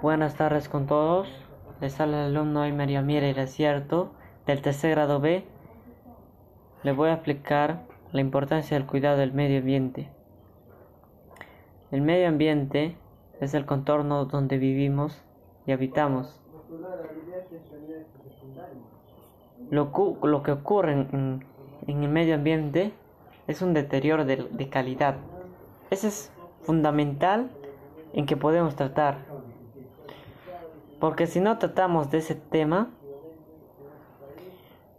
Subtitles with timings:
[0.00, 1.28] Buenas tardes con todos.
[1.80, 4.12] Les habla el alumno María Mira Cierto
[4.46, 5.44] del tercer grado B.
[6.82, 10.08] Les voy a explicar la importancia del cuidado del medio ambiente.
[11.90, 12.96] El medio ambiente
[13.40, 15.22] es el contorno donde vivimos
[15.66, 16.40] y habitamos.
[19.70, 19.92] Lo,
[20.42, 21.44] que ocurre en,
[21.86, 22.92] el medio ambiente
[23.46, 25.16] es un deterioro de, de calidad.
[25.90, 26.32] Ese es
[26.62, 27.50] fundamental
[28.12, 29.31] en que podemos tratar.
[31.02, 32.88] Porque si no tratamos de ese tema,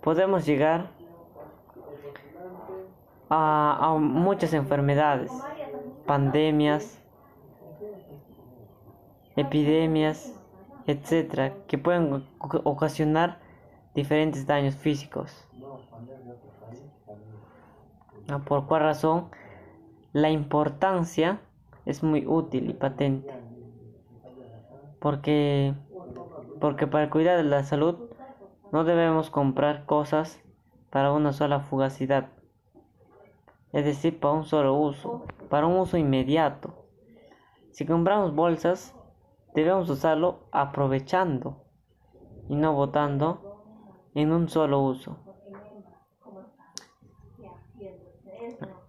[0.00, 0.88] podemos llegar
[3.28, 5.30] a, muchas enfermedades,
[6.06, 6.98] pandemias,
[9.36, 10.40] epidemias,
[10.86, 12.26] etcétera, que pueden
[12.64, 13.38] ocasionar
[13.94, 15.46] diferentes daños físicos.
[18.46, 19.28] ¿Por cuál razón?
[20.14, 21.40] La importancia
[21.84, 23.34] es muy útil y patente.
[24.98, 25.74] Porque,
[26.60, 28.10] porque para cuidar de la salud
[28.72, 30.40] no debemos comprar cosas
[30.90, 32.28] para una sola fugacidad.
[33.72, 36.86] Es decir, para un solo uso, para un uso inmediato.
[37.70, 38.94] Si compramos bolsas,
[39.54, 41.64] debemos usarlo aprovechando
[42.48, 43.64] y no botando
[44.14, 45.18] en un solo uso.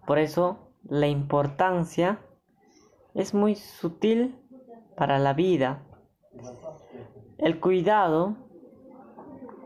[0.06, 2.18] Por eso, la importancia
[3.14, 4.36] es muy sutil
[4.96, 5.82] para la vida.
[7.42, 8.36] El cuidado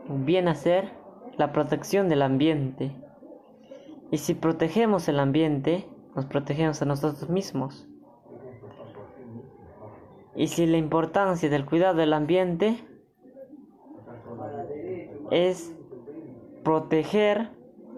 [0.09, 0.93] viene a ser
[1.37, 2.91] la protección del ambiente.
[4.09, 7.87] Y si protegemos el ambiente, nos protegemos a nosotros mismos.
[10.35, 12.83] Y si la importancia del cuidado del ambiente
[15.29, 15.71] es
[16.63, 17.51] proteger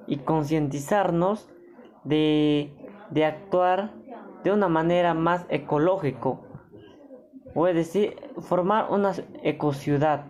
[0.08, 1.47] y concientizarnos
[2.03, 2.73] de,
[3.11, 3.93] de actuar
[4.43, 6.48] de una manera más ecológico,
[7.55, 10.25] o es decir, formar una ecociudad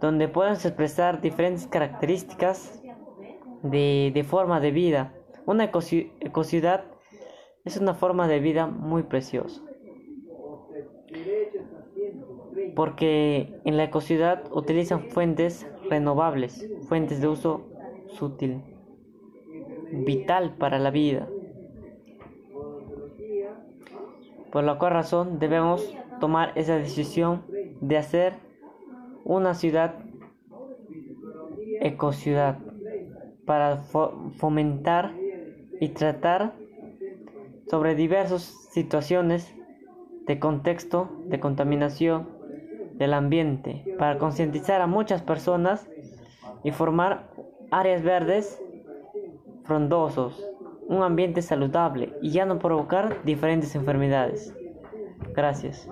[0.00, 2.82] donde puedan expresar diferentes características
[3.62, 5.12] de, de forma de vida.
[5.46, 6.84] Una ecociudad
[7.64, 9.62] es una forma de vida muy preciosa.
[12.74, 17.66] Porque en la ecociudad utilizan fuentes renovables, fuentes de uso
[18.08, 18.62] sutil,
[19.90, 21.28] vital para la vida.
[24.52, 27.42] Por la cual razón debemos tomar esa decisión
[27.80, 28.34] de hacer
[29.24, 29.94] una ciudad
[31.80, 32.58] ecociudad
[33.44, 33.76] para
[34.36, 35.12] fomentar
[35.80, 36.52] y tratar
[37.70, 39.54] sobre diversas situaciones
[40.26, 42.28] de contexto de contaminación
[42.94, 45.88] del ambiente para concientizar a muchas personas
[46.64, 47.28] y formar
[47.70, 48.60] áreas verdes
[49.64, 50.44] frondosos
[50.88, 54.56] un ambiente saludable y ya no provocar diferentes enfermedades.
[55.34, 55.88] Gracias.